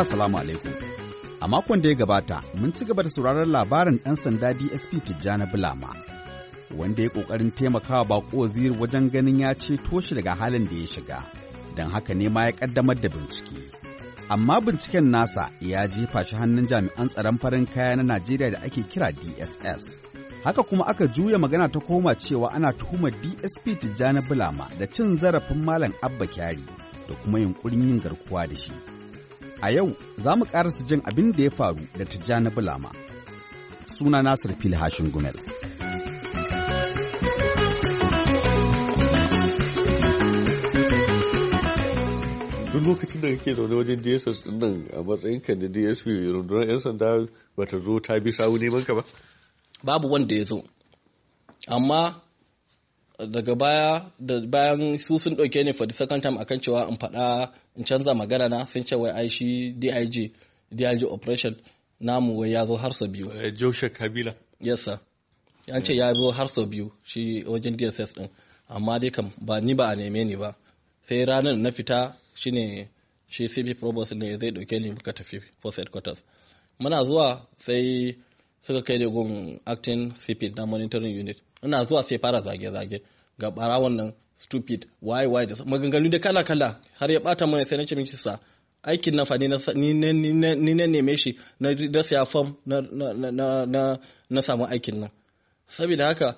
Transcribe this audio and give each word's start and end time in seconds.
Jama'a 0.00 0.10
salamu 0.10 0.38
alaikum. 0.38 0.72
A 1.40 1.48
makon 1.48 1.82
da 1.82 1.88
ya 1.88 1.94
gabata, 1.94 2.42
mun 2.54 2.72
ci 2.72 2.84
gaba 2.84 3.02
da 3.02 3.08
sauraron 3.08 3.50
labarin 3.52 3.98
ɗan 4.04 4.14
sanda 4.16 4.54
DSP 4.54 5.04
Tijjani 5.04 5.46
Bulama, 5.52 5.94
wanda 6.76 7.02
ya 7.02 7.08
ƙoƙarin 7.08 7.50
taimakawa 7.54 8.04
baƙo 8.08 8.32
waziri 8.38 8.70
wajen 8.80 9.10
ganin 9.10 9.38
ya 9.40 9.54
ceto 9.54 10.00
shi 10.00 10.14
daga 10.14 10.34
halin 10.34 10.64
da 10.64 10.74
ya 10.76 10.86
shiga, 10.86 11.24
don 11.76 11.90
haka 11.90 12.14
ne 12.14 12.28
ma 12.28 12.44
ya 12.44 12.52
ƙaddamar 12.52 13.00
da 13.00 13.08
bincike. 13.08 13.70
Amma 14.30 14.60
binciken 14.60 15.10
nasa 15.10 15.50
ya 15.60 15.86
jefa 15.86 16.24
shi 16.24 16.36
hannun 16.36 16.66
jami'an 16.66 17.08
tsaron 17.08 17.38
farin 17.38 17.66
kaya 17.66 17.96
na 17.96 18.02
Najeriya 18.02 18.50
da 18.52 18.58
ake 18.62 18.82
kira 18.88 19.12
DSS. 19.12 20.00
Haka 20.44 20.62
kuma 20.62 20.84
aka 20.86 21.08
juya 21.08 21.36
magana 21.38 21.68
ta 21.70 21.78
koma 21.80 22.14
cewa 22.14 22.48
ana 22.54 22.72
tuhumar 22.72 23.10
DSP 23.12 23.76
Tijjani 23.80 24.20
Bulama 24.26 24.70
da 24.78 24.86
cin 24.86 25.14
zarafin 25.20 25.62
Malam 25.64 25.92
Abba 26.02 26.26
Kyari 26.26 26.64
da 27.08 27.14
kuma 27.22 27.38
yunkurin 27.38 27.88
yin 27.88 28.00
garkuwa 28.00 28.46
da 28.48 28.56
shi. 28.56 28.99
A 29.62 29.70
yau 29.70 29.96
za 30.16 30.36
mu 30.36 30.44
ƙarasa 30.44 30.84
jin 30.86 31.00
abin 31.04 31.32
da 31.32 31.42
ya 31.42 31.50
faru 31.50 31.86
da 31.98 32.04
Tijjani 32.04 32.50
Bulama. 32.50 32.90
Suna 33.98 34.22
Nasir 34.22 34.52
Fili 34.60 34.76
Hashin 34.76 35.10
Gumel. 35.12 35.34
duk 42.72 42.86
lokacin 42.88 43.20
da 43.22 43.28
kake 43.28 43.54
zaune 43.54 43.74
wajen 43.74 44.02
DSS 44.02 44.42
ɗin 44.44 44.58
nan 44.58 44.88
a 44.96 45.02
matsayinka 45.02 45.54
na 45.54 45.68
DSP 45.68 46.06
rundunar 46.32 46.68
'yan 46.68 46.78
sanda 46.80 47.26
bata 47.56 47.78
zo 47.78 48.00
ta 48.00 48.14
bi 48.24 48.30
sawu 48.32 48.58
neman 48.58 48.84
ka 48.84 48.94
ba? 48.94 49.02
Babu 49.84 50.08
wanda 50.10 50.34
ya 50.34 50.44
zo. 50.44 50.62
Amma 51.68 52.22
daga 53.26 53.54
baya 53.54 54.10
da 54.18 54.40
bayan 54.46 54.98
su 54.98 55.18
sun 55.18 55.34
ɗauke 55.36 55.64
ni 55.64 55.72
for 55.72 55.86
the 55.86 55.94
second 55.94 56.22
time 56.22 56.38
akan 56.38 56.60
cewa 56.60 56.88
in 56.88 56.96
faɗa 56.96 57.52
in 57.76 57.84
canza 57.84 58.14
magana 58.14 58.48
na 58.48 58.64
sun 58.66 58.84
ce 58.84 58.94
wai 58.96 59.10
ai 59.10 59.28
shi 59.28 59.72
DIG 59.78 60.32
DIG 60.72 61.04
operation 61.04 61.56
namu 62.00 62.38
wai 62.40 62.50
ya 62.52 62.66
zo 62.66 62.76
har 62.76 62.92
sau 62.92 63.06
biyu. 63.08 63.26
Joshua 63.56 63.88
Kabila. 63.90 64.34
Yes 64.60 64.82
sir. 64.84 64.98
An 65.68 65.84
ce 65.84 65.92
ya 65.94 66.12
zo 66.14 66.30
har 66.30 66.48
sau 66.48 66.66
biyu 66.66 66.92
shi 67.04 67.44
wajen 67.44 67.76
DSS 67.76 68.14
din. 68.14 68.28
Amma 68.68 68.98
dai 68.98 69.10
kam 69.10 69.30
ba 69.40 69.60
ni 69.60 69.74
ba 69.74 69.84
a 69.90 69.94
neme 69.96 70.24
ni 70.24 70.36
ba. 70.36 70.54
Sai 71.02 71.24
ranar 71.24 71.56
na 71.56 71.70
fita 71.70 72.14
shine 72.34 72.88
shi 73.28 73.44
CP 73.48 73.78
Provost 73.78 74.12
ne 74.14 74.38
zai 74.38 74.50
ɗauke 74.50 74.78
ni 74.80 74.90
muka 74.90 75.12
tafi 75.12 75.40
Force 75.60 75.76
Headquarters. 75.76 76.22
Muna 76.80 77.04
zuwa 77.04 77.46
sai 77.58 78.16
suka 78.62 78.82
kai 78.82 78.98
da 78.98 79.06
gun 79.08 79.60
acting 79.66 80.12
CP 80.26 80.54
na 80.56 80.66
monitoring 80.66 81.14
unit. 81.18 81.38
Ina 81.64 81.84
zuwa 81.84 82.02
sai 82.02 82.18
fara 82.18 82.40
zage-zage 82.40 82.98
ga 83.40 83.50
barawon 83.50 83.94
nan 83.96 84.12
stupid 84.36 84.86
why 85.02 85.26
why 85.26 85.46
da 85.46 85.54
maganganu 85.64 86.08
da 86.10 86.18
kala-kala. 86.18 86.80
Har 86.98 87.10
ya 87.10 87.20
bata 87.20 87.46
mana 87.46 87.64
sai 87.64 87.76
na 87.78 87.84
ce 87.86 87.94
miki 87.96 88.16
sa 88.16 88.38
aikin 88.82 89.14
na 89.16 89.24
fa 89.24 89.36
ni 89.38 89.48
na 89.48 90.86
neme 90.86 91.16
shi 91.22 91.30
na 91.60 91.68
da 91.94 92.00
siya 92.02 92.24
form 92.26 92.56
na 92.66 94.40
samu 94.46 94.64
aikin 94.72 94.96
nan. 95.00 95.10
Saboda 95.68 96.06
haka 96.06 96.36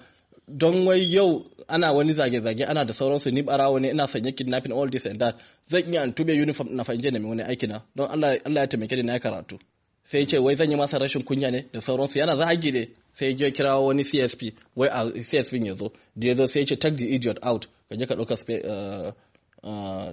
don 0.48 0.86
wai 0.86 1.00
yau 1.14 1.46
ana 1.68 1.92
wani 1.92 2.12
zage-zage 2.12 2.64
ana 2.70 2.84
da 2.84 2.92
sauransu 2.92 3.30
ni 3.30 3.42
barawo 3.42 3.78
ne 3.80 3.90
ina 3.90 4.06
sanye 4.06 4.32
kidnapping 4.32 4.72
all 4.72 4.90
this 4.90 5.06
and 5.06 5.20
that 5.20 5.34
zan 5.70 5.92
iya 5.92 6.02
an 6.02 6.12
tube 6.12 6.30
uniform 6.32 6.68
na 6.76 6.84
fanje 6.84 7.10
na 7.10 7.18
mai 7.18 7.28
wani 7.30 7.42
aiki 7.42 7.66
na 7.66 7.82
don 7.96 8.06
Allah 8.10 8.38
ya 8.56 8.66
taimake 8.66 8.96
ni 8.96 9.02
na 9.02 9.18
karatu. 9.18 9.58
Sai 10.04 10.26
ce 10.26 10.38
wai 10.38 10.54
zan 10.54 10.70
yi 10.70 10.76
masa 10.76 10.98
rashin 10.98 11.22
kunya 11.22 11.50
ne? 11.50 11.66
Da 11.72 11.80
sauransu. 11.80 12.18
Yana 12.18 12.36
zagi 12.36 12.72
ne. 12.72 12.88
Sai 13.14 13.34
ya 13.38 13.50
kira 13.50 13.78
wani 13.78 14.02
CSP 14.04 14.52
wai 14.76 14.88
a 14.88 15.04
CSP 15.10 15.66
ya 15.66 15.74
zo. 15.74 15.92
Da 16.16 16.28
ya 16.28 16.34
zo 16.34 16.46
sai 16.46 16.60
ya 16.60 16.66
ce 16.66 16.76
take 16.76 16.96
the 16.96 17.06
idiot 17.14 17.38
out. 17.42 17.66
Ka 17.88 17.96
je 17.96 18.06
ka 18.06 18.14
ɗauka 18.14 18.36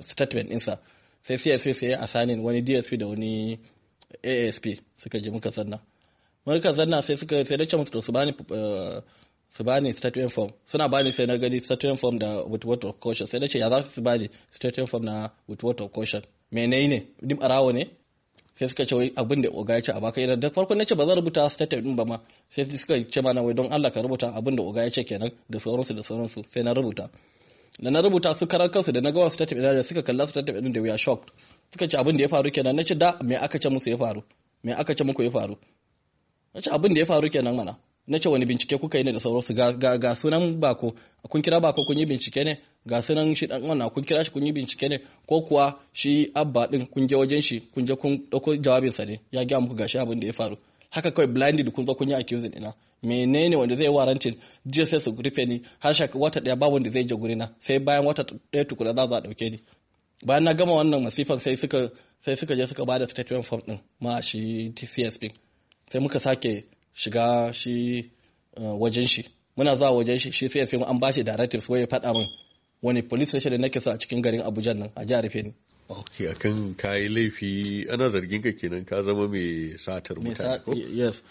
statement 0.04 0.50
ɗinsa. 0.50 0.78
Sai 1.24 1.38
CSP 1.38 1.74
sai 1.74 1.90
ya 1.90 2.00
assigning 2.02 2.44
wani 2.44 2.62
DSP 2.62 2.98
da 3.00 3.08
wani 3.08 3.60
ASP 4.24 4.66
suka 4.98 5.20
je 5.20 5.30
muka 5.32 5.50
zanna. 5.50 5.80
Muka 6.46 6.74
zanna 6.74 7.02
sai 7.02 7.16
suka 7.16 7.44
sai 7.46 7.58
da 7.58 7.78
musu 7.78 8.02
su 8.02 8.12
bani 8.12 8.34
su 9.52 9.64
bani 9.64 9.94
statement 9.94 10.32
form. 10.32 10.52
Suna 10.66 10.88
bani 10.88 11.12
sai 11.12 11.26
na 11.26 11.38
gani 11.38 11.60
statement 11.60 12.00
form 12.00 12.18
da 12.20 12.44
with 12.46 12.64
word 12.66 12.84
of 12.86 13.00
caution. 13.00 13.28
Sai 13.28 13.40
da 13.40 13.48
ce 13.48 13.58
ya 13.60 13.70
za 13.70 13.82
su 13.90 14.02
bani 14.02 14.30
statement 14.52 14.90
form 14.90 15.04
na 15.06 15.30
with 15.48 15.64
word 15.64 15.82
of 15.82 15.92
caution? 15.92 16.22
Menene 16.52 17.08
dim 17.22 17.38
arawo 17.42 17.72
ne. 17.74 17.84
Sai 18.60 18.68
suka 18.68 18.86
ce 18.86 18.96
abin 19.16 19.42
da 19.42 19.50
oga 19.50 19.74
ya 19.74 19.82
ce 19.82 19.92
a 19.92 20.00
baka 20.00 20.20
idan 20.22 20.40
da 20.40 20.50
farko 20.50 20.76
na 20.76 20.84
ce 20.86 20.96
ba 20.96 21.06
zan 21.08 21.16
rubuta 21.16 21.48
statement 21.50 21.84
din 21.86 21.96
ba 21.96 22.04
ma. 22.06 22.18
Sai 22.50 22.64
suka 22.66 22.96
ce 23.12 23.22
mana 23.22 23.42
wai 23.42 23.54
don 23.54 23.72
Allah 23.72 23.92
ka 23.92 24.02
rubuta 24.02 24.28
abin 24.36 24.56
da 24.56 24.64
oga 24.64 24.84
ya 24.84 24.90
ce 24.92 25.04
kenan 25.04 25.32
da 25.50 25.60
sauransu 25.60 25.94
da 25.96 26.04
sauransu. 26.04 26.44
Sai 26.52 26.64
na 26.64 26.74
rubuta. 26.74 27.10
Da 27.80 27.90
na 27.90 28.02
rubuta 28.02 28.34
su 28.36 28.46
karar 28.48 28.70
kansu 28.70 28.92
da 28.92 29.00
na 29.02 29.12
gawa 29.12 29.30
statement 29.30 29.64
da 29.78 29.84
suka 29.84 30.02
kalla 30.04 30.28
statement 30.28 30.64
din 30.64 30.74
da 30.74 30.82
we 30.82 30.90
are 30.90 30.98
shocked. 30.98 31.32
Suka 31.72 31.88
ce 31.88 31.96
abin 31.98 32.18
da 32.18 32.24
ya 32.24 32.28
faru 32.28 32.52
kenan. 32.52 32.76
Na 32.76 32.84
ce 32.84 32.96
da 32.96 33.18
me 33.24 33.36
aka 33.36 33.58
ce 33.60 33.70
musu 33.70 33.90
ya 33.90 33.98
faru? 33.98 34.22
Me 34.64 34.74
aka 34.74 34.94
ce 34.94 35.04
muku 35.04 35.24
ya 35.24 35.32
faru? 35.32 35.56
Na 36.54 36.60
ce 36.62 36.70
abin 36.70 36.94
da 36.94 37.00
ya 37.00 37.06
faru 37.06 37.30
kenan 37.30 37.56
mana. 37.56 37.78
Na 38.10 38.18
ce 38.20 38.30
wani 38.30 38.46
bincike 38.46 38.78
kuka 38.78 38.98
yi 38.98 39.04
ne 39.04 39.12
da 39.14 39.20
sauransu. 39.20 39.54
Ga 39.54 40.16
sunan 40.16 40.60
bako. 40.60 40.94
Kun 41.30 41.42
kira 41.42 41.60
bako 41.60 41.86
kun 41.86 41.98
yi 42.00 42.06
bincike 42.06 42.44
ne? 42.44 42.54
Ga 42.86 43.02
sunan 43.02 43.36
shi 43.36 43.48
dan 43.48 43.62
wannan 43.64 43.90
kun 43.90 44.04
kira 44.04 44.24
shi 44.24 44.32
kun 44.32 44.46
yi 44.46 44.52
bincike 44.52 44.90
ne? 44.90 44.98
Ko 45.28 45.42
kuwa 45.42 45.80
shi 45.94 46.32
abba 46.34 46.68
din 46.68 46.86
kun 46.88 47.08
je 47.08 47.16
wajen 47.16 47.42
shi 47.42 47.60
kun 47.74 47.86
je 47.88 47.94
kun 47.96 48.14
ɗauko 48.32 48.56
jawabin 48.64 48.92
sa 48.92 49.06
ne? 49.06 49.20
Ya 49.32 49.46
ga 49.46 49.60
muku 49.62 49.76
gashi 49.76 49.98
abin 49.98 50.20
da 50.20 50.28
ya 50.28 50.34
faru. 50.34 50.58
Haka 50.90 51.12
kawai 51.12 51.28
blinded 51.28 51.72
kun 51.72 51.86
zo 51.86 51.94
kun 51.96 52.10
yi 52.10 52.16
accusing 52.16 52.56
ina. 52.58 52.74
Menene 53.04 53.56
wanda 53.56 53.76
zai 53.76 53.88
warantin 53.90 54.36
jiya 54.66 54.86
sai 54.86 55.00
su 55.00 55.12
rufe 55.12 55.46
ni. 55.46 55.62
Har 55.80 55.94
shaka 55.94 56.18
wata 56.20 56.40
ɗaya 56.40 56.56
ba 56.60 56.68
wanda 56.68 56.90
zai 56.90 57.04
je 57.04 57.16
gurina. 57.16 57.54
Sai 57.60 57.80
bayan 57.80 58.06
wata 58.06 58.24
ɗaya 58.52 58.66
tukuna 58.68 58.94
za 58.94 59.02
a 59.04 59.22
ɗauke 59.22 59.50
ni. 59.52 59.60
Bayan 60.26 60.44
na 60.44 60.54
gama 60.54 60.74
wannan 60.74 61.04
masifan 61.04 61.38
sai 61.40 61.56
suka 61.56 61.90
sai 62.26 62.36
suka 62.36 62.56
je 62.56 62.66
suka 62.68 62.86
ba 62.86 63.00
da 63.00 63.06
statement 63.08 63.46
form 63.46 63.62
din 63.68 63.80
ma 64.04 64.22
shi 64.22 64.72
TCSP 64.76 65.24
sai 65.92 66.00
muka 66.02 66.20
sake 66.20 66.64
shiga 66.94 67.54
shi 67.54 68.12
wajen 68.58 69.08
shi 69.08 69.26
muna 69.58 69.76
zuwa 69.76 69.92
wajen 69.92 70.18
shi 70.18 70.32
shi 70.32 70.48
sai 70.50 70.60
ya 70.62 70.88
an 70.88 71.00
ba 71.00 71.14
shi 71.14 71.24
directives 71.24 71.70
wai 71.70 71.82
ya 71.82 71.88
faɗa 71.88 72.14
min 72.14 72.28
wani 72.82 73.02
police 73.02 73.30
station 73.30 73.52
da 73.52 73.58
nake 73.58 73.80
so 73.80 73.92
a 73.92 73.98
cikin 73.98 74.22
garin 74.22 74.42
Abuja 74.42 74.74
nan 74.74 74.90
a 74.96 75.06
jihar 75.06 75.30
Feni. 75.30 75.54
Ok, 75.90 76.28
akan 76.30 76.76
kayi 76.76 77.10
laifi 77.10 77.86
ana 77.92 78.10
zargin 78.10 78.42
ka 78.42 78.52
kenan 78.52 78.86
ka 78.86 79.04
zama 79.04 79.28
mai 79.28 79.76
satar 79.78 80.18
mutane 80.18 80.64
ko? 80.64 80.72
Yes. 80.74 81.24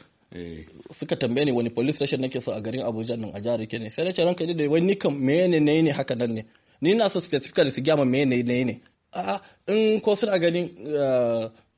Suka 0.93 1.17
tambaye 1.17 1.45
ni 1.47 1.53
wani 1.53 1.71
police 1.71 1.97
station 1.97 2.21
nake 2.21 2.41
so 2.43 2.53
a 2.53 2.61
garin 2.61 2.83
Abuja 2.85 3.17
nan 3.17 3.31
a 3.35 3.41
jihar 3.41 3.59
Feni. 3.71 3.91
Sai 3.91 4.05
na 4.05 4.13
ce 4.13 4.23
ranka 4.25 4.45
da 4.47 4.69
wani 4.69 4.95
kan 4.97 5.13
mene 5.15 5.61
ne 5.61 5.83
ne 5.83 5.91
haka 5.91 6.15
nan 6.15 6.35
ne. 6.35 6.43
Ni 6.81 6.95
na 6.95 7.09
so 7.09 7.21
specifically 7.21 7.71
su 7.71 7.81
gyama 7.81 8.05
mene 8.05 8.43
ne 8.43 8.65
ne. 8.65 8.81
A 9.13 9.41
in 9.67 10.01
ko 10.01 10.15
suna 10.15 10.39
ganin 10.39 10.69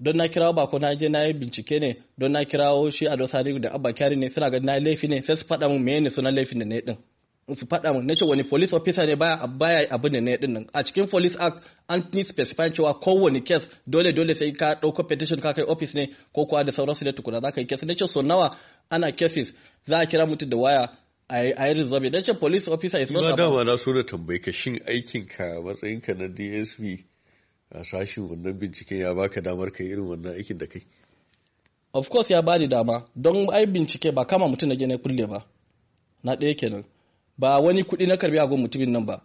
don 0.01 0.17
na 0.17 0.29
kirawo 0.29 0.53
ba 0.55 0.67
ko 0.67 0.79
na 0.79 0.95
je 0.95 1.09
na 1.09 1.23
yi 1.25 1.33
bincike 1.33 1.81
ne 1.81 1.97
don 2.19 2.33
na 2.33 2.45
kirawo 2.45 2.91
shi 2.91 3.07
a 3.07 3.17
dosari 3.17 3.61
da 3.61 3.71
abba 3.75 3.93
kyari 3.93 4.17
ne 4.17 4.29
suna 4.29 4.51
ganin 4.51 4.67
na 4.67 4.75
yi 4.75 4.81
laifi 4.85 5.09
ne 5.09 5.21
sai 5.23 5.37
su 5.37 5.45
faɗa 5.47 5.69
min 5.69 5.83
mene 5.85 6.11
sunan 6.11 6.35
laifin 6.35 6.59
da 6.59 6.65
ne 6.65 6.81
din. 6.81 6.97
su 7.57 7.67
faɗa 7.67 7.93
min 7.95 8.07
nace 8.07 8.25
wani 8.25 8.45
police 8.45 8.73
officer 8.73 9.07
ne 9.07 9.15
baya 9.17 9.47
baya 9.47 9.87
abin 9.91 10.13
da 10.13 10.21
ne 10.21 10.37
ɗin 10.37 10.51
nan. 10.53 10.67
A 10.73 10.83
cikin 10.85 11.07
police 11.11 11.37
act 11.39 11.63
an 11.89 12.03
ni 12.13 12.25
specify 12.25 12.69
cewa 12.71 12.95
kowane 13.01 13.41
case 13.47 13.69
dole 13.87 14.13
dole 14.13 14.35
sai 14.35 14.53
ka 14.53 14.75
ɗauko 14.83 15.07
petition 15.09 15.41
ka 15.41 15.53
kai 15.53 15.65
office 15.65 15.95
ne 15.95 16.07
ko 16.35 16.47
kuwa 16.47 16.65
da 16.65 16.73
sauransu 16.73 17.05
da 17.05 17.13
tukuna 17.13 17.41
za 17.41 17.51
ka 17.53 17.61
yi 17.61 17.67
case. 17.67 17.85
Nace 17.87 18.07
so 18.07 18.23
nawa 18.23 18.57
ana 18.91 19.13
cases 19.13 19.53
za 19.87 19.99
a 20.01 20.07
kira 20.07 20.27
mutum 20.27 20.49
da 20.51 20.57
waya 20.57 20.89
a 21.29 21.67
yi 21.69 21.75
resolve 21.75 22.11
nace 22.11 22.33
police 22.35 22.69
officer 22.69 22.99
is 23.01 23.11
not 23.11 23.25
about 23.25 23.37
dama 23.39 23.65
na 23.65 23.77
so 23.77 23.93
da 23.93 24.03
tambayi 24.03 24.43
ka 24.43 24.51
shin 24.53 24.79
aikin 24.87 25.27
ka 25.29 25.45
matsayin 25.65 26.01
ka 26.03 26.13
na 26.15 26.27
DSP 26.29 27.05
a 27.71 27.85
sashin 27.85 28.29
wannan 28.29 28.53
binciken 28.59 28.99
ya 28.99 29.15
baka 29.15 29.41
damar 29.41 29.71
kai 29.73 29.87
irin 29.87 30.07
wannan 30.09 30.35
aikin 30.35 30.59
da 30.59 30.67
kai. 30.67 30.83
Of 31.93 32.09
course 32.09 32.31
ya 32.31 32.43
bani 32.43 32.67
dama. 32.69 33.05
Don 33.17 33.49
ai 33.53 33.67
bincike 33.67 34.13
ba 34.15 34.25
kama 34.25 34.49
mutum 34.49 34.69
na 34.69 34.75
je 34.77 34.97
kulle 34.99 35.27
ba. 35.27 35.45
Na 36.25 36.35
ɗaya 36.37 36.55
kenan. 36.57 36.85
Ba 37.39 37.59
wani 37.61 37.83
kuɗi 37.83 38.07
na 38.07 38.17
karɓi 38.17 38.39
agon 38.39 38.61
mutumin 38.61 38.91
nan 38.93 39.07
ba. 39.07 39.23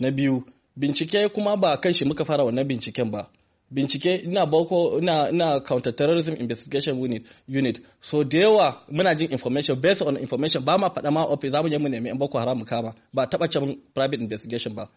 Na 0.00 0.10
biyu 0.10 0.44
bincike 0.76 1.28
kuma 1.34 1.56
ba 1.56 1.76
kan 1.80 1.92
shi 1.92 2.04
muka 2.04 2.24
fara 2.24 2.44
wannan 2.44 2.66
binciken 2.68 3.10
ba. 3.10 3.28
Bincike 3.70 4.14
ina 4.24 4.46
boko 4.46 4.98
ina 5.00 5.28
ina 5.30 5.60
counter 5.60 5.92
terrorism 5.92 6.34
investigation 6.34 6.98
unit 7.00 7.22
unit. 7.48 7.78
So 8.00 8.24
da 8.24 8.38
yawa 8.38 8.82
muna 8.90 9.14
jin 9.16 9.30
information 9.32 9.80
based 9.80 10.02
on 10.02 10.16
information 10.16 10.64
ba 10.64 10.78
ma 10.78 10.88
faɗa 10.88 11.10
ma 11.12 11.24
office 11.24 11.50
za 11.52 11.62
mu 11.62 11.68
je 11.70 11.78
mu 11.78 11.88
nemi 11.88 12.08
yan 12.08 12.18
boko 12.18 12.38
haram 12.38 12.64
kama. 12.64 12.94
Ba 13.14 13.26
taɓa 13.26 13.48
can 13.52 13.76
private 13.94 14.20
investigation 14.20 14.74
ba. 14.74 14.88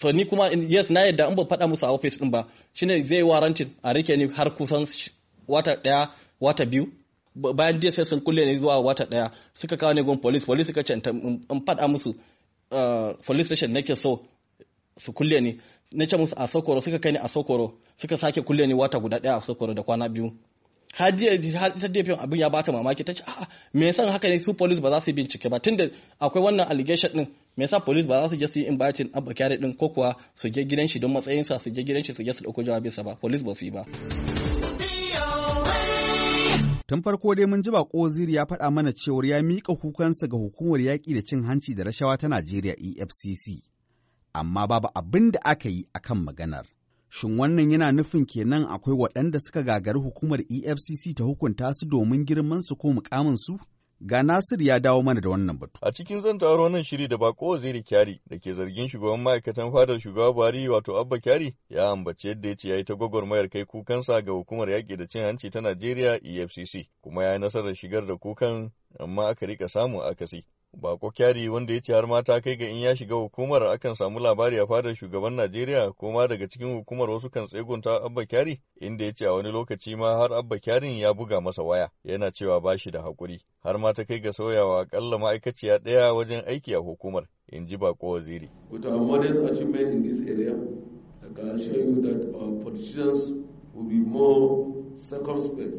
So 0.00 0.12
ni 0.12 0.24
kuma 0.24 0.48
yes 0.68 0.90
na 0.90 1.00
yadda 1.00 1.26
an 1.28 1.34
ba 1.34 1.42
faɗa 1.44 1.68
musu 1.68 1.86
a 1.86 1.92
office 1.92 2.18
din 2.18 2.30
ba 2.30 2.46
shine 2.74 3.02
zai 3.04 3.22
warantin 3.22 3.70
a 3.82 3.92
riƙe 3.92 4.16
ni 4.16 4.26
har 4.34 4.50
kusan 4.56 4.86
wata 5.48 5.76
ɗaya 5.84 6.10
wata 6.40 6.64
biyu. 6.66 6.86
Bayan 7.34 7.80
jiya 7.80 7.92
sai 7.92 8.04
sun 8.04 8.20
kulle 8.20 8.44
ne 8.46 8.58
zuwa 8.58 8.78
wata 8.80 9.04
ɗaya 9.04 9.30
suka 9.54 9.76
kawo 9.76 9.92
ne 9.94 10.02
gun 10.02 10.18
police 10.20 10.44
police 10.46 10.66
suka 10.66 10.82
ce 10.84 10.92
in 10.94 11.00
faɗa 11.66 11.88
musu 11.88 12.14
police 13.26 13.46
station 13.46 13.72
nake 13.72 13.94
so 13.96 14.20
su 14.98 15.12
kulle 15.12 15.40
ni. 15.40 15.58
Na 15.92 16.06
ce 16.06 16.16
musu 16.16 16.34
a 16.36 16.46
sokoro 16.46 16.80
suka 16.80 16.98
kai 16.98 17.12
ni 17.12 17.18
a 17.18 17.28
sokoro 17.28 17.72
suka 17.96 18.16
sake 18.16 18.42
kulle 18.44 18.66
ni 18.66 18.74
wata 18.74 18.98
guda 19.00 19.18
ɗaya 19.18 19.36
a 19.36 19.40
sokoro 19.40 19.74
da 19.74 19.82
kwana 19.82 20.08
biyu. 20.08 20.30
Har 20.94 21.12
ta 21.80 21.88
gefen 21.88 22.16
abin 22.18 22.40
ya 22.40 22.48
bata 22.50 22.72
mamaki 22.72 23.04
ta 23.04 23.12
ce 23.14 23.22
a'a 23.26 23.46
me 23.74 23.86
yasa 23.86 24.10
haka 24.10 24.28
ne 24.28 24.38
su 24.38 24.52
police 24.54 24.80
ba 24.80 24.90
za 24.90 25.00
su 25.00 25.10
yi 25.10 25.14
bincike 25.16 25.48
ba? 25.50 25.58
Tunda 25.60 25.84
akwai 26.20 26.42
wannan 26.44 26.66
allegation 26.70 27.12
din 27.12 27.26
me 27.58 27.64
yasa 27.64 27.80
police 27.80 28.06
ba 28.08 28.22
za 28.22 28.28
su 28.28 28.36
je 28.36 28.46
su 28.48 28.58
yi 28.58 28.66
inviting 28.66 29.10
abba 29.12 29.34
kyari 29.34 29.58
din 29.58 29.74
ko 29.76 29.88
kuwa 29.88 30.14
su 30.34 30.48
je 30.48 30.64
gidan 30.64 30.88
shi 30.88 30.98
don 31.00 31.12
matsayinsa 31.12 31.58
su 31.58 31.70
je 31.70 31.82
gidan 31.82 32.02
shi 32.04 32.14
su 32.14 32.22
je 32.22 32.32
su 32.34 32.44
ɗauko 32.44 32.62
jawabinsa 32.64 33.02
ba 33.02 33.14
police 33.20 33.44
ba 33.44 33.54
su 33.54 33.64
yi 33.64 33.70
ba 33.70 33.82
Tun 36.86 37.02
farko 37.02 37.34
dai 37.34 37.46
mun 37.46 37.62
ji 37.62 37.70
bako 37.70 38.08
ziri 38.08 38.32
ya 38.34 38.44
faɗa 38.46 38.70
mana 38.70 38.92
cewar 38.92 39.26
ya 39.26 39.42
miƙa 39.42 39.76
kukansa 39.76 40.26
ga 40.28 40.36
hukumar 40.38 40.80
yaƙi 40.80 41.14
da 41.14 41.20
cin 41.22 41.42
hanci 41.42 41.74
da 41.74 41.84
rashawa 41.84 42.16
ta 42.16 42.28
Najeriya 42.28 42.74
EFCC, 42.78 43.60
amma 44.32 44.66
babu 44.66 44.88
abin 44.94 45.30
da 45.30 45.38
aka 45.44 45.68
yi 45.68 45.84
akan 45.94 46.24
maganar. 46.24 46.64
Shin 47.10 47.36
wannan 47.38 47.70
yana 47.70 47.92
nufin 47.92 48.24
kenan 48.26 48.64
akwai 48.64 48.96
waɗanda 48.96 49.38
suka 49.40 49.62
gagari 49.62 50.00
hukumar 50.00 50.40
EFCC 50.40 51.14
ta 51.16 51.24
hukunta 51.24 51.74
su 51.74 51.86
domin 51.86 52.24
girman 52.24 52.62
su 52.62 52.76
ko 52.76 52.92
mukamin 52.92 53.36
su? 53.36 53.58
Ga 54.00 54.22
Nasir 54.22 54.62
ya 54.62 54.80
dawo 54.80 55.02
mana 55.02 55.20
da 55.20 55.28
wannan 55.30 55.58
batu. 55.58 55.78
A 55.82 55.92
cikin 55.92 56.20
zantawar 56.20 56.60
wannan 56.60 56.82
shiri 56.82 57.08
da 57.08 57.16
bako 57.18 57.46
waziri 57.48 57.82
Kyari 57.82 58.20
da 58.30 58.38
ke 58.38 58.54
zargin 58.54 58.86
shugaban 58.88 59.20
ma'aikatan 59.22 59.72
fadar 59.72 59.98
shugaba 60.00 60.32
Buhari 60.32 60.68
wato 60.68 60.96
Abba 61.00 61.18
Kyari 61.20 61.56
ya 61.68 61.90
ambaci 61.90 62.28
yadda 62.28 62.48
ya 62.48 62.56
ce 62.56 62.68
ya 62.68 62.76
yi 62.76 62.84
ta 62.84 62.94
gwagwarmayar 62.94 63.48
kai 63.50 63.64
kukansa 63.64 64.22
ga 64.22 64.32
hukumar 64.32 64.68
yaƙi 64.70 64.96
da 64.96 65.06
cin 65.08 65.22
hanci 65.22 65.50
ta 65.50 65.60
Najeriya 65.60 66.20
EFCC 66.22 66.88
kuma 67.00 67.24
ya 67.24 67.32
yi 67.32 67.38
nasarar 67.38 67.74
shigar 67.74 68.06
da 68.06 68.16
kukan 68.16 68.70
amma 69.00 69.28
aka 69.28 69.46
riƙa 69.46 69.68
samun 69.68 70.00
akasi. 70.06 70.44
Bako 70.80 71.10
Kyari 71.10 71.48
wanda 71.48 71.72
ya 71.74 71.80
ce 71.80 71.92
har 71.92 72.06
mata 72.06 72.40
kai 72.40 72.56
ga 72.56 72.66
in 72.68 72.78
ya 72.80 72.94
shiga 72.96 73.14
hukumar 73.14 73.62
akan 73.66 73.94
samu 73.94 74.18
labari 74.20 74.58
a 74.60 74.66
fadar 74.66 74.94
shugaban 74.94 75.34
Najeriya 75.34 75.92
ko 75.96 76.12
ma 76.12 76.26
daga 76.28 76.46
cikin 76.48 76.74
hukumar 76.78 77.10
wasu 77.10 77.30
kan 77.30 77.46
tsegunta 77.46 78.00
Abba 78.04 78.24
Kyari 78.26 78.60
inda 78.80 79.04
ya 79.04 79.12
ce 79.12 79.24
a 79.26 79.32
wani 79.32 79.50
lokaci 79.50 79.96
ma 79.96 80.14
har 80.18 80.32
Abba 80.32 80.58
Kyarin 80.60 80.96
ya 80.98 81.12
buga 81.14 81.40
masa 81.40 81.62
waya 81.62 81.90
yana 82.04 82.30
cewa 82.30 82.60
ba 82.60 82.78
shi 82.78 82.90
da 82.90 83.02
haƙuri 83.02 83.40
har 83.64 83.78
ma 83.78 83.92
ta 83.92 84.04
kai 84.04 84.20
ga 84.20 84.30
sauyawa 84.32 84.80
akalla 84.80 85.18
ma'aikaciya 85.18 85.78
ɗaya 85.78 86.14
wajen 86.14 86.44
aiki 86.46 86.74
a 86.74 86.78
hukumar 86.78 87.26
in 87.48 87.66
ji 87.66 87.76
Bako 87.76 88.10
Waziri. 88.10 88.48
With 88.70 88.86
our 88.86 88.98
modest 89.00 89.38
in 89.40 90.02
this 90.02 90.20
area, 90.22 90.54
I 91.24 91.34
can 91.34 91.48
assure 91.56 91.74
you 91.74 92.00
that 92.02 92.34
our 92.38 92.62
politicians 92.62 93.32
will 93.74 93.82
be 93.88 93.96
more 93.98 94.72
circumspect 94.94 95.74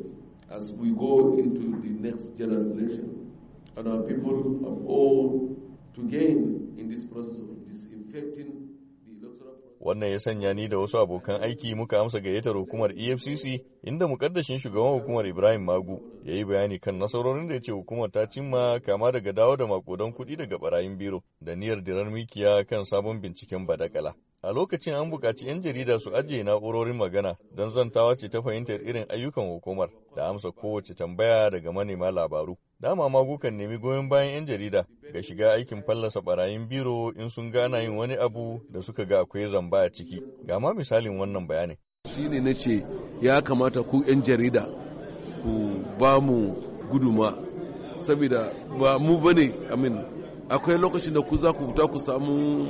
as 0.49 0.73
we 0.73 0.91
go 0.91 1.37
into 1.39 1.79
the 1.81 1.89
next 1.89 2.35
general 2.37 2.71
election. 2.77 3.28
And 3.79 3.87
our 3.87 4.01
people 4.03 4.37
have 4.67 4.79
all 4.95 5.55
to 5.95 6.01
gain 6.13 6.39
in 6.77 6.89
this 6.93 7.03
process 7.05 7.39
of 7.39 7.65
disinfecting. 7.65 8.51
Wannan 9.81 10.09
ya 10.11 10.19
sanya 10.19 10.53
ni 10.53 10.67
da 10.67 10.77
wasu 10.77 10.97
abokan 10.99 11.41
aiki 11.43 11.75
muka 11.75 11.99
amsa 11.99 12.19
gayyatar 12.19 12.53
hukumar 12.57 12.91
EFCC 12.91 13.61
inda 13.83 14.07
mukaddashin 14.07 14.59
shugaban 14.59 14.93
hukumar 14.99 15.25
Ibrahim 15.27 15.63
Magu 15.63 16.01
ya 16.25 16.33
yi 16.35 16.45
bayani 16.45 16.79
kan 16.79 16.95
nasarorin 16.97 17.47
da 17.47 17.53
ya 17.53 17.61
ce 17.61 17.71
hukumar 17.71 18.11
ta 18.11 18.25
cimma 18.29 18.79
kama 18.79 19.11
daga 19.11 19.31
dawo 19.33 19.55
da 19.57 19.67
makudan 19.67 20.11
kuɗi 20.13 20.35
daga 20.37 20.57
barayin 20.57 20.97
biro 20.97 21.23
da 21.41 21.55
niyyar 21.55 21.83
dirar 21.83 22.11
mikiya 22.11 22.65
kan 22.67 22.83
sabon 22.83 23.21
binciken 23.21 23.65
badakala. 23.67 24.13
A 24.43 24.51
lokacin 24.51 24.93
an 24.93 25.11
buƙaci 25.11 25.45
'yan 25.47 25.61
jarida 25.61 25.99
su 25.99 26.11
ajiye 26.15 26.43
na'urorin 26.43 26.97
magana 26.97 27.37
don 27.55 27.69
zantawa 27.69 28.15
ce 28.17 28.27
ta 28.29 28.41
fahimtar 28.41 28.81
irin 28.81 29.05
ayyukan 29.09 29.47
hukumar 29.47 29.89
da 30.15 30.27
amsa 30.29 30.51
kowace 30.51 30.93
tambaya 30.95 31.49
daga 31.51 31.71
manema 31.71 32.11
labaru. 32.11 32.57
Dama 32.81 33.09
magukan 33.09 33.51
nemi 33.53 33.77
goyon 33.77 34.07
bayan 34.09 34.31
'yan 34.33 34.45
jarida 34.47 34.85
ga 35.13 35.21
shiga 35.23 35.51
aikin 35.51 35.83
fallasa 35.83 36.21
barayin 36.21 36.63
biro 36.69 37.11
in 37.11 37.27
sun 37.29 37.51
gana 37.51 37.81
yin 37.83 37.97
wani 37.97 38.13
abu 38.15 38.61
da 38.71 38.81
suka 38.81 39.03
ga 39.05 39.19
akwai 39.19 39.51
zamba 39.51 39.81
a 39.83 39.89
ciki. 39.91 40.23
Ga 40.47 40.59
ma 40.59 40.71
misalin 40.73 41.19
wannan 41.19 41.47
bayanin. 41.47 41.75
Shi 42.07 42.29
ne 42.29 42.39
na 42.39 42.53
ce 42.53 42.85
ya 43.21 43.41
kamata 43.43 43.83
ku 43.83 43.99
'yan 44.07 44.23
jarida 44.23 44.63
ku 45.43 45.83
ba 45.99 46.19
mu 46.21 46.55
guduma 46.89 47.35
saboda 47.99 48.47
ba 48.79 48.95
mu 48.99 49.19
ba 49.19 49.33
ne 49.33 49.51
amin 49.73 49.99
akwai 50.49 50.77
lokacin 50.79 51.13
da 51.13 51.21
ku 51.21 51.35
za 51.37 51.51
ku 51.51 51.67
fita 51.67 51.83
ku 51.87 51.99
samu 51.99 52.67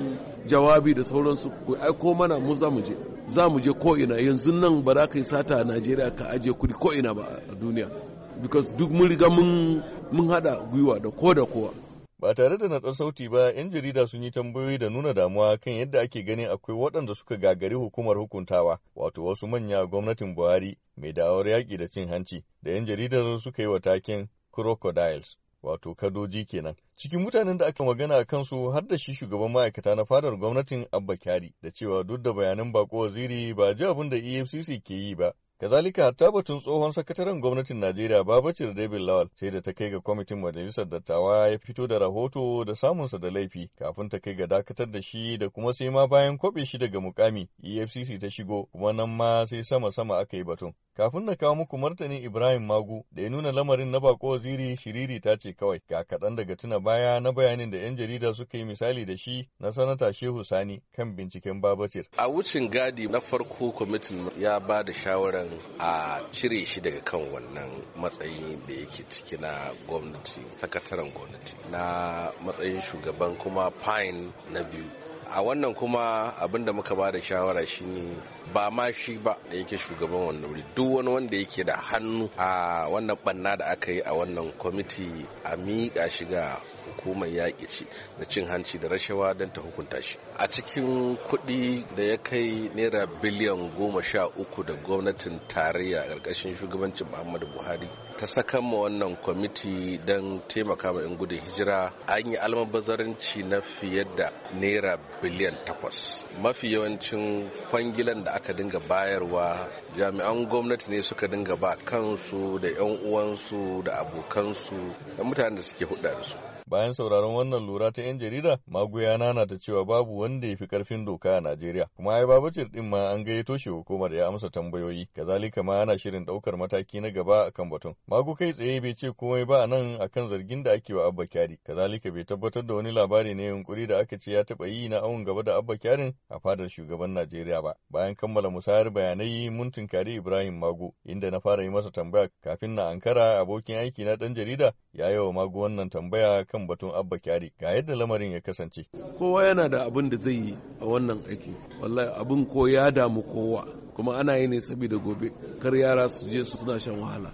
jawabi 0.50 0.94
da 0.94 1.04
sauransu 1.04 1.50
ku 1.66 1.76
aiko 1.78 2.14
mana 2.18 2.40
mu 2.40 2.56
za 2.56 2.70
mu 2.70 2.82
je 2.82 2.98
za 3.28 3.46
mu 3.50 3.60
je 3.62 3.70
ko'ina 3.74 4.18
yanzu 4.18 4.52
nan 4.52 4.82
ba 4.84 4.94
za 4.94 5.08
ka 5.08 5.18
yi 5.20 5.24
sata 5.24 5.56
a 5.62 5.64
najeriya 5.64 6.10
ka 6.16 6.26
ajiye 6.34 6.54
kuɗi 6.54 6.74
ko'ina 6.74 7.14
ba 7.14 7.24
a 7.52 7.54
duniya 7.56 8.09
because 8.42 8.72
duk 8.78 8.92
mun 8.92 9.10
riga 9.10 9.30
mun 9.30 10.28
hada 10.30 10.56
gwiwa 10.56 11.00
da 11.00 11.10
ko 11.12 11.34
da 11.34 11.46
kowa 11.46 11.74
ba 12.20 12.34
tare 12.36 12.58
da 12.58 12.68
natsar 12.68 12.94
sauti 12.94 13.30
ba 13.30 13.52
'yan 13.54 13.70
jarida 13.70 14.08
sun 14.08 14.24
yi 14.24 14.32
tambayoyi 14.32 14.78
da 14.78 14.90
nuna 14.90 15.14
damuwa 15.14 15.58
kan 15.58 15.74
yadda 15.74 16.00
ake 16.02 16.24
ganin 16.24 16.50
akwai 16.50 16.78
waɗanda 16.78 17.16
suka 17.16 17.38
gagari 17.38 17.76
hukumar 17.76 18.18
hukuntawa 18.18 18.80
wato 18.96 19.26
wasu 19.26 19.48
manya 19.48 19.86
gwamnatin 19.86 20.36
buhari 20.36 20.78
mai 20.98 21.14
da'awar 21.14 21.48
yaƙi 21.48 21.78
da 21.78 21.88
cin 21.88 22.08
hanci 22.10 22.44
da 22.62 22.72
'yan 22.72 22.86
jaridar 22.86 23.40
suka 23.40 23.62
yi 23.62 23.68
wa 23.70 23.80
taken 23.80 24.28
crocodiles 24.52 25.38
wato 25.64 25.96
kadoji 25.96 26.46
kenan. 26.46 26.76
Cikin 26.96 27.20
mutanen 27.22 27.58
da 27.58 27.66
aka 27.66 27.84
magana 27.84 28.18
a 28.18 28.26
kansu 28.26 28.72
har 28.72 28.88
da 28.88 28.98
shi 28.98 29.14
shugaban 29.16 29.52
ma'aikata 29.52 29.96
na 29.96 30.06
fadar 30.06 30.38
gwamnatin 30.38 30.86
Abba 30.92 31.18
Kyari 31.18 31.54
da 31.62 31.72
cewa 31.72 32.04
duk 32.04 32.22
da 32.24 32.34
bayanan 32.34 32.72
bako 32.72 32.98
waziri 32.98 33.54
ba 33.54 33.74
ji 33.76 33.86
abin 33.86 34.10
da 34.10 34.18
EFCC 34.18 34.84
ke 34.84 34.94
yi 34.94 35.16
ba. 35.16 35.34
Kazalika 35.62 36.04
hatta 36.04 36.32
batun 36.32 36.60
tsohon 36.60 36.92
sakataren 36.92 37.42
gwamnatin 37.42 37.78
Najeriya 37.80 38.24
Babacir 38.24 38.74
David 38.74 39.02
Lawal 39.02 39.28
sai 39.36 39.50
da 39.52 39.62
ta 39.62 39.74
kai 39.74 39.90
ga 39.92 40.00
kwamitin 40.00 40.40
majalisar 40.40 40.86
dattawa 40.90 41.50
ya 41.50 41.60
fito 41.60 41.88
da 41.88 42.00
rahoto 42.00 42.64
da 42.66 42.76
samunsa 42.76 43.18
da 43.20 43.30
laifi 43.30 43.70
kafin 43.80 44.10
ta 44.10 44.20
kai 44.20 44.36
ga 44.36 44.48
dakatar 44.48 44.92
da 44.92 45.02
shi 45.02 45.38
da 45.38 45.50
kuma 45.50 45.74
sai 45.74 45.90
ma 45.90 46.08
bayan 46.08 46.38
kwabe 46.38 46.66
shi 46.66 46.78
daga 46.78 47.00
mukami 47.02 47.50
EFCC 47.64 48.20
ta 48.22 48.30
shigo 48.30 48.70
kuma 48.72 48.94
nan 48.94 49.10
ma 49.10 49.46
sai 49.46 49.64
sama-sama 49.64 50.18
aka 50.20 50.38
yi 50.38 50.44
batun. 50.44 50.72
Kafin 50.96 51.26
na 51.26 51.36
kawo 51.36 51.56
muku 51.56 51.78
martanin 51.78 52.24
Ibrahim 52.24 52.66
Magu 52.66 53.06
da 53.12 53.22
ya 53.22 53.30
nuna 53.30 53.52
lamarin 53.52 53.92
na 53.92 54.00
bako 54.00 54.28
waziri 54.28 54.78
shiriri 54.78 55.20
ta 55.20 55.36
ce 55.38 55.54
kawai 55.54 55.82
ga 55.90 56.04
kaɗan 56.04 56.36
daga 56.36 56.56
tuna 56.56 56.80
baya 56.80 57.20
na 57.20 57.32
bayanin 57.32 57.72
da 57.72 57.78
'yan 57.78 57.96
jarida 57.98 58.34
suka 58.34 58.58
yi 58.58 58.64
misali 58.66 59.06
da 59.06 59.18
shi 59.18 59.48
na 59.60 59.72
sanata 59.72 60.14
Shehu 60.14 60.44
Sani 60.44 60.82
kan 60.96 61.16
binciken 61.16 61.62
Babacir. 61.62 62.06
A 62.18 62.28
wucin 62.30 62.70
gadi 62.70 63.08
na 63.08 63.20
farko 63.20 63.72
kwamitin 63.72 64.30
ya 64.40 64.60
ba 64.60 64.84
da 64.84 64.94
shawarar 64.94 65.49
a 65.80 66.20
cire 66.32 66.66
shi 66.66 66.82
daga 66.82 67.02
kan 67.02 67.22
wannan 67.32 67.70
matsayi 67.96 68.58
da 68.68 68.74
yake 68.74 69.04
ciki 69.10 69.38
na 69.38 69.72
gwamnati 69.88 70.42
sakataren 70.56 71.12
gwamnati 71.14 71.56
na 71.72 72.32
matsayin 72.46 72.82
shugaban 72.82 73.36
kuma 73.38 73.72
fine 73.72 74.32
na 74.52 74.64
biyu. 74.64 74.86
A 75.32 75.42
wannan 75.42 75.74
kuma 75.76 76.34
abin 76.40 76.66
da 76.66 76.74
muka 76.74 76.96
ba 76.96 77.12
da 77.12 77.20
shawara 77.22 77.66
shine 77.66 78.16
ba 78.54 78.72
ma 78.72 78.92
shi 78.92 79.18
ba 79.18 79.38
da 79.52 79.58
yake 79.58 79.78
shugaban 79.78 80.26
wannan 80.26 80.50
wuri. 80.50 80.64
Duk 80.76 80.96
wani 80.96 81.10
wanda 81.10 81.38
yake 81.38 81.64
da 81.64 81.76
hannu 81.78 82.30
a 82.38 82.88
wannan 82.90 83.18
banna 83.24 83.56
da 83.58 83.66
aka 83.66 83.92
yi 83.92 84.02
a 84.02 84.14
wannan 84.14 84.52
kwamiti 84.58 85.26
a 85.44 85.56
miƙa 85.56 86.10
shi 86.10 86.26
ga 86.26 86.60
hukumar 86.86 87.30
yaƙi 87.30 87.68
ci 87.68 87.86
da 88.20 88.26
cin 88.26 88.46
hanci 88.48 88.80
da 88.80 88.88
rashawa 88.88 89.34
don 89.38 89.52
ta 89.54 89.62
hukunta 89.62 90.02
shi. 90.02 90.18
A 90.38 90.48
cikin 90.48 91.18
kuɗi 91.18 91.86
da 91.96 92.04
ya 92.04 92.18
kai 92.18 92.70
naira 92.74 93.06
biliyan 93.06 93.72
goma 93.78 94.02
sha 94.02 94.26
uku 94.28 94.64
da 94.64 94.74
gwamnatin 94.74 95.40
tarayya 95.48 96.04
ƙarƙashin 96.08 96.56
shugabancin 96.56 97.08
muhammadu 97.10 97.48
buhari 97.48 97.88
ta 98.20 98.26
sakan 98.28 98.64
ma 98.64 98.78
wannan 98.78 99.16
kwamiti 99.16 99.98
don 100.06 100.42
taimaka 100.48 100.94
ma 100.94 101.00
'yan 101.02 101.16
gudun 101.18 101.40
hijira 101.40 101.94
an 102.08 102.32
yi 102.32 102.38
almabazaranci 102.38 103.44
na 103.44 103.62
fiye 103.62 104.04
da 104.18 104.32
naira 104.60 104.98
biliyan 105.22 105.56
takwas. 105.66 106.26
Mafi 106.42 106.74
yawancin 106.74 107.50
kwangilan 107.72 108.24
da 108.24 108.32
aka 108.34 108.54
dinga 108.54 108.80
bayarwa 108.80 109.68
jami'an 109.98 110.46
gwamnati 110.50 110.90
ne 110.92 111.02
suka 111.02 111.28
dinga 111.28 111.56
ba 111.56 111.76
kansu 111.76 112.60
da 112.60 112.68
'yan 112.68 112.98
uwansu 113.06 113.84
da 113.84 113.94
abokansu 114.00 114.96
da 115.18 115.24
mutanen 115.24 115.56
da 115.56 115.62
suke 115.62 115.86
hudda 115.86 116.16
da 116.16 116.24
su. 116.24 116.36
Bayan 116.70 116.94
sauraron 116.94 117.34
wannan 117.36 117.66
lura 117.66 117.92
ta 117.92 118.02
'yan 118.02 118.20
jarida 118.20 118.58
magoya 118.68 119.18
nana 119.18 119.46
ta 119.48 119.58
cewa 119.60 119.86
babu 119.86 120.20
wanda 120.20 120.48
ya 120.48 120.56
fi 120.58 120.66
ƙarfin 120.68 121.06
doka 121.06 121.38
a 121.38 121.42
najeriya. 121.42 121.88
Kuma 121.96 122.14
ai 122.14 122.26
babacir 122.26 122.70
din 122.72 122.90
ma 122.90 123.10
an 123.12 123.24
gayyato 123.26 123.58
shi 123.58 123.70
hukumar 123.70 124.14
ya 124.14 124.28
amsa 124.28 124.50
tambayoyi. 124.50 125.08
Kazalika 125.16 125.64
ma 125.64 125.82
ana 125.82 125.98
shirin 125.98 126.26
ɗaukar 126.26 126.58
mataki 126.58 127.02
na 127.02 127.10
gaba 127.10 127.46
akan 127.48 127.70
batun. 127.70 127.96
Magu 128.08 128.36
kai 128.36 128.54
tsaye 128.54 128.82
bai 128.82 128.94
ce 128.94 129.08
komai 129.12 129.46
ba 129.46 129.66
nan 129.68 129.98
akan 130.02 130.28
zargin 130.30 130.64
da 130.64 130.72
ake 130.72 130.94
wa 130.94 131.08
abba 131.08 131.26
kyari. 131.26 131.58
Kazalika 131.66 132.12
bai 132.12 132.24
tabbatar 132.24 132.66
da 132.66 132.74
wani 132.76 132.92
labari 132.92 133.34
na 133.36 133.44
yunkuri 133.44 133.88
da 133.88 133.98
aka 134.00 134.18
ce 134.20 134.32
ya 134.32 134.44
taba 134.44 134.68
yi 134.68 134.90
na 134.90 134.98
awon 135.02 135.24
gaba 135.26 135.44
da 135.44 135.58
abba 135.58 135.78
kyarin 135.78 136.14
a 136.30 136.40
fadar 136.40 136.70
shugaban 136.70 137.14
najeriya 137.14 137.62
ba. 137.64 137.74
Bayan 137.90 138.16
kammala 138.16 138.50
musayar 138.50 138.90
bayanai 138.94 139.50
mun 139.50 139.72
tunkari 139.72 140.16
ibrahim 140.16 140.60
magu 140.60 140.94
inda 141.06 141.32
na 141.32 141.40
fara 141.40 141.64
yi 141.64 141.70
masa 141.70 141.92
tambaya 141.92 142.30
kafin 142.44 142.76
na 142.76 142.90
ankara 142.90 143.40
abokin 143.40 143.76
aiki 143.78 144.04
na 144.06 144.16
dan 144.16 144.34
jarida 144.36 144.74
ya 144.94 145.10
yi 145.10 145.18
wa 145.18 145.34
magu 145.34 145.60
wannan 145.60 145.90
tambaya 145.90 146.46
kan 146.46 146.59
batun 146.68 146.92
abba 146.96 147.18
kyari 147.18 147.52
ga 147.60 147.70
yadda 147.72 147.96
lamarin 147.96 148.32
ya 148.32 148.42
kasance. 148.42 148.86
Kowa 149.18 149.44
yana 149.48 149.70
da 149.70 149.86
abin 149.86 150.10
da 150.10 150.18
zai 150.18 150.34
yi 150.34 150.58
a 150.82 150.86
wannan 150.86 151.24
aiki. 151.30 151.54
Wallahi 151.82 152.10
abin 152.22 152.46
ko 152.48 152.68
ya 152.68 152.92
damu 152.92 153.22
kowa 153.24 153.68
kuma 153.96 154.18
ana 154.18 154.38
yi 154.38 154.48
ne 154.48 154.60
saboda 154.62 154.98
gobe 154.98 155.32
kar 155.62 155.76
yara 155.76 156.10
su 156.10 156.30
je 156.30 156.44
su 156.44 156.58
suna 156.58 156.80
shan 156.80 157.00
wahala. 157.00 157.32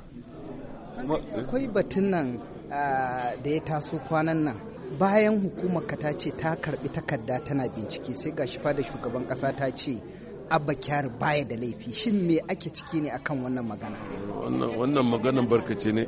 Akwai 1.37 1.67
batun 1.67 2.09
nan 2.09 2.39
da 2.69 3.49
ya 3.49 3.59
taso 3.63 3.97
kwanan 4.07 4.43
nan. 4.43 4.59
Bayan 4.99 5.41
hukumar 5.41 5.85
ka 5.87 5.95
ta 5.97 6.11
ce 6.17 6.31
ta 6.31 6.55
karɓi 6.55 6.89
takarda 6.93 7.43
tana 7.43 7.67
bincike 7.69 8.13
sai 8.13 8.31
ga 8.31 8.45
shi 8.47 8.59
da 8.63 8.83
shugaban 8.83 9.27
kasa 9.27 9.51
ta 9.55 9.69
ce 9.71 10.01
abba 10.49 10.73
kyari 10.75 11.09
baya 11.19 11.43
da 11.45 11.55
laifi. 11.55 11.93
Shin 11.93 12.27
me 12.27 12.39
ake 12.49 12.69
ciki 12.73 13.01
ne 13.01 13.09
akan 13.11 13.43
wannan 13.43 13.65
magana? 13.67 13.97
Wannan 14.41 14.69
wannan 14.77 15.05
maganan 15.09 15.47
barkace 15.49 15.91
ne. 15.93 16.05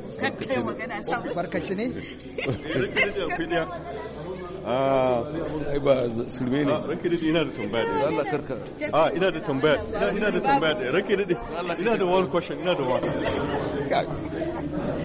Barkaci 1.34 1.74
ne. 1.76 1.92
ai 4.68 5.78
ba 5.80 5.94
sulme 6.28 6.64
ne. 6.64 6.72
Ranke 6.88 7.08
daɗe 7.08 7.26
ina 7.28 7.44
da 7.44 7.50
tambaya 7.52 7.84
da 7.84 8.06
Allah 8.08 8.24
kar 8.30 8.42
ka. 8.46 8.54
A 8.92 9.10
ina 9.14 9.30
da 9.30 9.40
tambaya 9.40 9.82
ina 9.88 10.10
ina 10.16 10.30
da 10.30 10.40
tambaya 10.40 10.74
da 10.74 10.90
ranke 10.92 11.16
daɗe. 11.16 11.80
Ina 11.80 11.96
da 11.96 12.04
one 12.06 12.28
question 12.30 12.58
ina 12.60 12.74
da 12.74 12.82
one. 12.82 13.00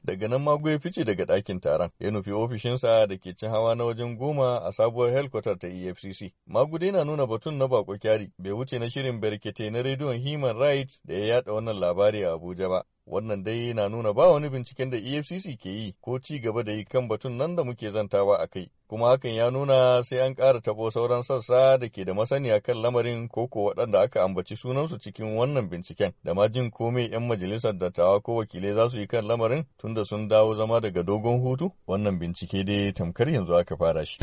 Daga 0.06 0.28
nan 0.28 0.42
Mago 0.42 0.70
ya 0.70 0.80
fice 0.80 1.04
daga 1.04 1.26
ɗakin 1.26 1.60
taron, 1.62 1.90
ya 2.00 2.12
nufi 2.12 2.32
ofishinsa 2.32 3.08
da 3.08 3.18
ke 3.18 3.34
cin 3.36 3.50
hawa 3.50 3.76
na 3.76 3.84
wajen 3.86 4.18
goma 4.18 4.58
a 4.66 4.72
sabuwar 4.72 5.12
helkwatar 5.12 5.58
ta 5.60 5.68
EFCC. 5.68 6.34
Mago 6.46 6.78
dai 6.78 6.92
na 6.92 7.04
nuna 7.04 7.26
batun 7.26 7.58
na 7.58 7.68
bako 7.68 7.98
kyari, 7.98 8.32
bai 8.38 8.52
wuce 8.52 8.80
na 8.80 8.90
shirin 8.90 9.20
berkete 9.24 9.70
na 9.72 9.82
rediyon 9.84 10.20
Human 10.20 10.58
Rights 10.58 11.00
da 11.06 11.14
ya 11.14 11.26
yada 11.26 11.54
wannan 11.54 11.80
labari 11.80 12.24
a 12.26 12.34
Abuja 12.34 12.70
ba. 12.70 12.84
Wannan 13.08 13.44
dai 13.44 13.74
na 13.74 13.88
nuna 13.90 14.14
ba 14.14 14.28
wani 14.32 14.50
binciken 14.50 14.90
da 14.90 14.98
EFCC 14.98 15.58
ke 15.60 15.70
yi 15.70 15.96
ko 16.02 16.20
ci 16.20 16.40
gaba 16.40 16.64
da 16.64 16.72
yi 16.72 16.84
kan 16.86 17.08
batun 17.08 17.38
nan 17.38 17.56
da 17.56 17.64
muke 17.64 17.90
zantawa 17.92 18.38
a 18.40 18.48
kai. 18.48 18.70
Kuma 18.88 19.08
hakan 19.10 19.34
ya 19.36 19.50
nuna 19.50 20.04
sai 20.04 20.20
an 20.20 20.36
ƙara 20.36 20.62
tabo 20.62 20.90
sauran 20.92 21.24
sassa 21.24 21.78
da 21.80 21.88
ke 21.90 22.06
da 22.06 22.14
masaniya 22.14 22.62
kan 22.64 22.78
lamarin 22.78 23.28
ko 23.30 23.48
ko 23.48 23.60
waɗanda 23.72 24.00
aka 24.04 24.24
ambaci 24.24 24.56
sunansu 24.56 24.98
cikin 25.00 25.36
wannan 25.36 25.70
binciken 25.70 26.14
da 26.24 26.34
ma 26.34 26.48
jin 26.48 26.72
komai 26.72 27.12
'yan 27.12 27.28
majalisar 27.28 27.74
dattawa 27.78 28.22
ko 28.22 28.36
wakilai 28.36 28.74
za 28.76 28.90
su 28.90 28.98
yi 29.00 29.08
kan 29.08 29.26
lamarin 29.28 29.66
tunda 29.78 30.06
sun 30.06 30.28
dawo 30.30 30.56
zama 30.56 30.80
daga 30.82 31.04
dogon 31.04 31.40
hutu. 31.42 31.72
Wannan 31.88 32.20
bincike 32.20 32.64
dai 32.66 32.92
tamkar 32.94 33.28
yanzu 33.30 33.56
aka 33.56 33.76
fara 33.78 34.06
shi. 34.06 34.18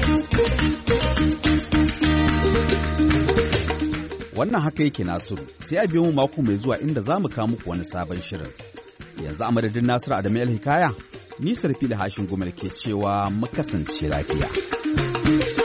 Wannan 4.40 4.60
haka 4.62 4.82
yake 4.84 5.04
Nasiru, 5.04 5.46
sai 5.58 5.78
a 5.78 5.86
biyo 5.86 6.04
mu 6.04 6.12
mako 6.12 6.42
mai 6.42 6.56
zuwa 6.56 6.80
inda 6.80 7.00
za 7.00 7.18
mu 7.20 7.28
kawo 7.28 7.48
muku 7.48 7.70
wani 7.70 7.84
sabon 7.84 8.20
shirin. 8.22 8.48
Yanzu 9.24 9.44
a 9.44 9.50
madadin 9.52 9.84
Nasiru 9.86 10.16
Adamu 10.16 10.38
El 10.40 10.48
Hikaya, 10.48 10.94
nisar 11.38 11.74
fili 11.74 11.94
hashin 11.94 12.26
gumar 12.26 12.48
ke 12.56 12.70
cewa 12.72 13.28
mu 13.30 13.46
kasance 13.46 14.08
lafiya. 14.08 15.59